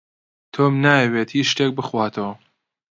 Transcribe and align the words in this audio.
تۆم 0.53 0.73
نایەوێت 0.85 1.29
هێچ 1.35 1.47
شتێک 1.53 1.71
بخواتەوە. 1.77 2.33